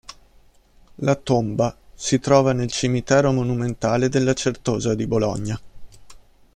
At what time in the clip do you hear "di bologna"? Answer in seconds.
4.95-5.61